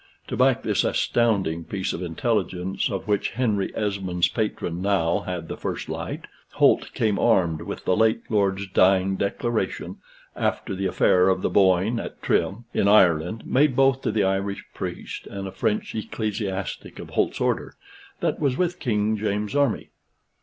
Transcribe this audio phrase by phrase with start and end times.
[0.29, 5.55] To back this astounding piece of intelligence, of which Henry Esmond's patron now had the
[5.55, 9.97] first light, Holt came armed with the late lord's dying declaration,
[10.35, 14.65] after the affair of the Boyne, at Trim, in Ireland, made both to the Irish
[14.73, 17.75] priest and a French ecclesiastic of Holt's order,
[18.21, 19.91] that was with King James's army.